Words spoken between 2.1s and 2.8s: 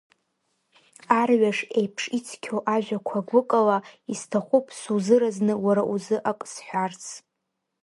ицқьоу